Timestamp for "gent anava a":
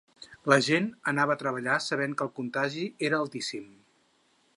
0.67-1.41